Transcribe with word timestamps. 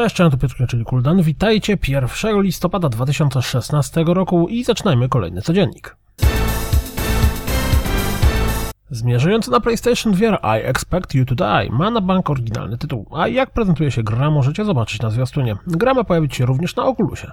Cześć, 0.00 0.16
cześć, 0.16 0.30
to 0.30 0.38
Piotr 0.38 0.66
czyli 0.66 0.84
Kuldan. 0.84 1.22
Witajcie 1.22 1.78
1 1.88 2.42
listopada 2.42 2.88
2016 2.88 4.04
roku 4.06 4.48
i 4.48 4.64
zaczynajmy 4.64 5.08
kolejny 5.08 5.42
codziennik. 5.42 5.96
Zmierzający 8.90 9.50
na 9.50 9.60
PlayStation 9.60 10.12
VR 10.12 10.38
I 10.42 10.64
Expect 10.64 11.14
You 11.14 11.24
to 11.24 11.34
Die 11.34 11.68
ma 11.70 11.90
na 11.90 12.00
bank 12.00 12.30
oryginalny 12.30 12.78
tytuł, 12.78 13.06
a 13.12 13.28
jak 13.28 13.50
prezentuje 13.50 13.90
się 13.90 14.02
gra 14.02 14.30
możecie 14.30 14.64
zobaczyć 14.64 15.02
na 15.02 15.10
zwiastunie. 15.10 15.56
Gra 15.66 15.94
ma 15.94 16.04
pojawić 16.04 16.34
się 16.34 16.46
również 16.46 16.76
na 16.76 16.84
Oculusie. 16.84 17.32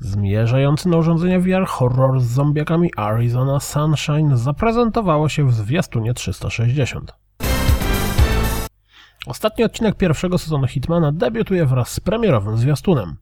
Zmierzający 0.00 0.88
na 0.88 0.96
urządzenia 0.96 1.40
VR 1.40 1.66
horror 1.66 2.20
z 2.20 2.26
zombiakami 2.26 2.90
Arizona 2.96 3.60
Sunshine 3.60 4.36
zaprezentowało 4.36 5.28
się 5.28 5.48
w 5.48 5.54
zwiastunie 5.54 6.14
360. 6.14 7.23
Ostatni 9.26 9.64
odcinek 9.64 9.96
pierwszego 9.96 10.38
sezonu 10.38 10.66
Hitmana 10.66 11.12
debiutuje 11.12 11.66
wraz 11.66 11.92
z 11.92 12.00
premierowym 12.00 12.56
zwiastunem. 12.56 13.16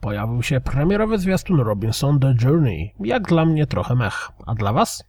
Pojawił 0.00 0.42
się 0.42 0.60
premierowy 0.60 1.18
zwiastun 1.18 1.60
Robinson 1.60 2.20
The 2.20 2.34
Journey. 2.42 2.94
Jak 3.00 3.28
dla 3.28 3.44
mnie 3.44 3.66
trochę 3.66 3.94
mech. 3.94 4.30
A 4.46 4.54
dla 4.54 4.72
was? 4.72 5.04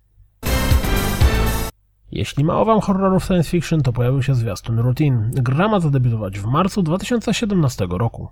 Jeśli 2.11 2.43
mało 2.43 2.65
wam 2.65 2.81
horrorów 2.81 3.25
science 3.25 3.49
fiction, 3.49 3.81
to 3.81 3.93
pojawił 3.93 4.23
się 4.23 4.35
zwiastun 4.35 4.79
Routine. 4.79 5.29
Gra 5.33 5.67
ma 5.67 5.79
zadebiutować 5.79 6.39
w 6.39 6.45
marcu 6.45 6.83
2017 6.83 7.87
roku. 7.89 8.27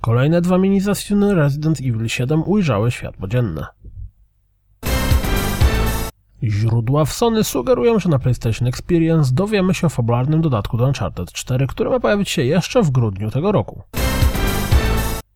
Kolejne 0.00 0.40
dwa 0.40 0.58
mini 0.58 0.80
zwiastuny 0.80 1.34
Resident 1.34 1.80
Evil 1.80 2.08
7 2.08 2.42
ujrzały 2.46 2.90
światło 2.90 3.28
dzienne. 3.28 3.66
Źródła 6.42 7.04
w 7.04 7.12
Sony 7.12 7.44
sugerują, 7.44 7.98
że 7.98 8.08
na 8.08 8.18
PlayStation 8.18 8.68
Experience 8.68 9.34
dowiemy 9.34 9.74
się 9.74 9.86
o 9.86 9.90
fabularnym 9.90 10.40
dodatku 10.40 10.76
do 10.76 10.86
Uncharted 10.86 11.32
4, 11.32 11.66
który 11.66 11.90
ma 11.90 12.00
pojawić 12.00 12.30
się 12.30 12.44
jeszcze 12.44 12.82
w 12.82 12.90
grudniu 12.90 13.30
tego 13.30 13.52
roku. 13.52 13.82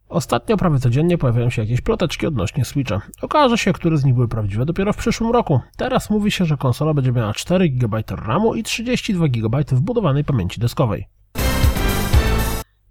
Ostatnio 0.08 0.56
prawie 0.56 0.78
codziennie 0.78 1.18
pojawiają 1.18 1.50
się 1.50 1.62
jakieś 1.62 1.80
ploteczki 1.80 2.26
odnośnie 2.26 2.64
Switcha. 2.64 3.00
Okaże 3.22 3.58
się, 3.58 3.72
które 3.72 3.98
z 3.98 4.04
nich 4.04 4.14
były 4.14 4.28
prawdziwe 4.28 4.66
dopiero 4.66 4.92
w 4.92 4.96
przyszłym 4.96 5.30
roku. 5.30 5.60
Teraz 5.76 6.10
mówi 6.10 6.30
się, 6.30 6.44
że 6.44 6.56
konsola 6.56 6.94
będzie 6.94 7.12
miała 7.12 7.32
4 7.34 7.68
GB 7.68 8.02
RAMu 8.10 8.54
i 8.54 8.62
32 8.62 9.28
GB 9.28 9.64
wbudowanej 9.72 10.24
pamięci 10.24 10.60
deskowej. 10.60 11.08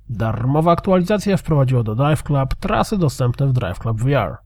Darmowa 0.09 0.72
aktualizacja 0.72 1.38
wprowadziła 1.38 1.84
do 1.84 1.95
Drive 1.95 2.23
Club 2.23 2.56
trasy 2.56 2.97
dostępne 2.97 3.47
w 3.47 3.53
Drive 3.53 3.80
Club 3.80 4.02
VR. 4.02 4.42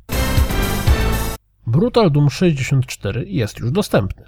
Brutal 1.67 2.11
Doom 2.11 2.29
64 2.29 3.25
jest 3.27 3.59
już 3.59 3.71
dostępny. 3.71 4.25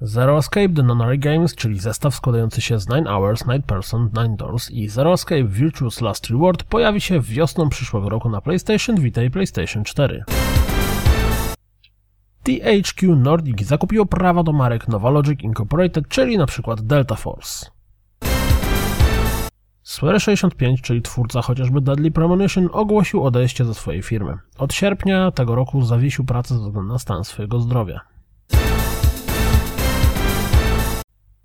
Zero 0.00 0.38
Escape 0.38 0.68
The 0.68 0.82
Nonary 0.82 1.18
Games, 1.18 1.54
czyli 1.54 1.78
zestaw 1.78 2.14
składający 2.14 2.60
się 2.60 2.80
z 2.80 2.86
9 2.86 3.06
Hours, 3.06 3.44
9 3.44 3.64
Person, 3.66 4.10
9 4.14 4.38
Doors 4.38 4.70
i 4.70 4.88
Zero 4.88 5.12
Escape 5.12 5.44
Virtuous 5.44 6.00
Last 6.00 6.26
Reward 6.26 6.62
pojawi 6.62 7.00
się 7.00 7.20
wiosną 7.20 7.68
przyszłego 7.68 8.08
roku 8.08 8.30
na 8.30 8.40
PlayStation 8.40 8.96
Vita 8.96 9.22
i 9.22 9.30
PlayStation 9.30 9.84
4. 9.84 10.24
THQ 12.42 13.16
Nordic 13.16 13.62
zakupiło 13.62 14.06
prawa 14.06 14.42
do 14.42 14.52
marek 14.52 14.88
Novalogic 14.88 15.40
Incorporated, 15.42 16.08
czyli 16.08 16.34
np. 16.34 16.74
Delta 16.82 17.14
Force. 17.14 17.66
Square 19.94 20.20
65, 20.20 20.82
czyli 20.82 21.02
twórca 21.02 21.42
chociażby 21.42 21.80
Deadly 21.80 22.10
Premonition, 22.10 22.68
ogłosił 22.72 23.24
odejście 23.24 23.64
ze 23.64 23.74
swojej 23.74 24.02
firmy. 24.02 24.38
Od 24.58 24.74
sierpnia 24.74 25.30
tego 25.30 25.54
roku 25.54 25.82
zawiesił 25.82 26.24
pracę 26.24 26.54
ze 26.54 26.60
względu 26.60 26.92
na 26.92 26.98
stan 26.98 27.24
swojego 27.24 27.60
zdrowia. 27.60 28.00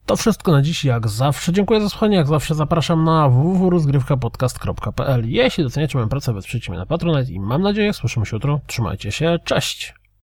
To 0.05 0.15
wszystko 0.15 0.51
na 0.51 0.61
dziś, 0.61 0.85
jak 0.85 1.07
zawsze. 1.07 1.53
Dziękuję 1.53 1.81
za 1.81 1.89
słuchanie, 1.89 2.17
jak 2.17 2.27
zawsze 2.27 2.55
zapraszam 2.55 3.03
na 3.03 3.29
www.rozgrywkapodcast.pl 3.29 5.29
Jeśli 5.29 5.63
doceniacie 5.63 5.97
moją 5.97 6.09
pracę, 6.09 6.33
wesprzyjcie 6.33 6.71
mnie 6.71 6.79
na 6.79 6.85
Patronite 6.85 7.31
i 7.31 7.39
mam 7.39 7.61
nadzieję, 7.61 7.93
słyszymy 7.93 8.25
się 8.25 8.35
jutro. 8.35 8.59
Trzymajcie 8.67 9.11
się, 9.11 9.37
cześć! 9.43 9.98